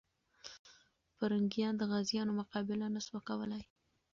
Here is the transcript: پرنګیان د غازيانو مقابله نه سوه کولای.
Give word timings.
پرنګیان 1.17 1.73
د 1.77 1.81
غازيانو 1.91 2.37
مقابله 2.39 2.85
نه 2.95 3.01
سوه 3.07 3.19
کولای. 3.27 3.63